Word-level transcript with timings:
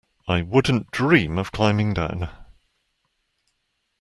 I 0.27 0.41
wouldn't 0.41 0.89
dream 0.89 1.37
of 1.37 1.51
climbing 1.51 1.93
down. 1.93 2.27